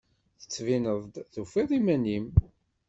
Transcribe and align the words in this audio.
Tettbineḍ-d 0.41 1.15
tufiḍ 1.33 1.69
iman-im. 1.77 2.25